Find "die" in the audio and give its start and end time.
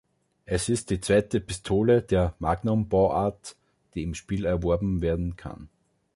0.89-0.99, 3.93-4.01